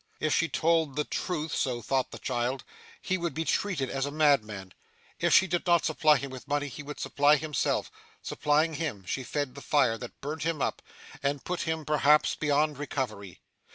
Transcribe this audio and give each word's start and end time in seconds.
If 0.19 0.33
she 0.33 0.49
told 0.49 0.95
the 0.95 1.03
truth 1.03 1.53
(so 1.53 1.83
thought 1.83 2.09
the 2.09 2.17
child) 2.17 2.63
he 3.03 3.19
would 3.19 3.35
be 3.35 3.45
treated 3.45 3.87
as 3.87 4.07
a 4.07 4.11
madman; 4.11 4.73
if 5.19 5.31
she 5.31 5.45
did 5.45 5.67
not 5.67 5.85
supply 5.85 6.17
him 6.17 6.31
with 6.31 6.47
money, 6.47 6.69
he 6.69 6.81
would 6.81 6.99
supply 6.99 7.35
himself; 7.35 7.91
supplying 8.19 8.73
him, 8.73 9.05
she 9.05 9.23
fed 9.23 9.53
the 9.53 9.61
fire 9.61 9.99
that 9.99 10.19
burnt 10.19 10.41
him 10.41 10.59
up, 10.59 10.81
and 11.21 11.45
put 11.45 11.61
him 11.69 11.85
perhaps 11.85 12.33
beyond 12.33 12.79
recovery. 12.79 13.41